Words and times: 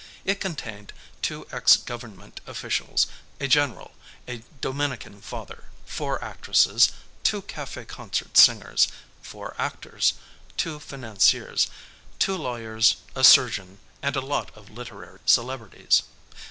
It 0.25 0.41
contained 0.41 0.93
two 1.21 1.45
ex 1.51 1.77
government 1.77 2.41
officials, 2.47 3.05
a 3.39 3.47
general, 3.47 3.91
a 4.27 4.41
Dominican 4.59 5.21
father, 5.21 5.65
four 5.85 6.19
actresses, 6.23 6.91
two 7.21 7.43
café 7.43 7.87
concert 7.87 8.35
singers, 8.35 8.87
four 9.21 9.53
actors, 9.59 10.15
two 10.57 10.79
financiers, 10.79 11.67
two 12.17 12.35
lawyers, 12.35 12.95
a 13.15 13.23
surgeon 13.23 13.77
and 14.01 14.15
a 14.15 14.21
lot 14.21 14.49
of 14.57 14.71
literary 14.71 15.19
celebrities. 15.27 16.01